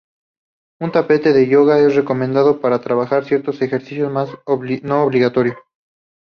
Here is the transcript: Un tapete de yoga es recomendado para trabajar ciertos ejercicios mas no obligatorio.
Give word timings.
Un 0.85 0.89
tapete 0.95 1.31
de 1.31 1.47
yoga 1.47 1.77
es 1.77 1.93
recomendado 1.93 2.59
para 2.59 2.81
trabajar 2.81 3.23
ciertos 3.23 3.61
ejercicios 3.61 4.11
mas 4.11 4.31
no 4.81 5.03
obligatorio. 5.03 5.55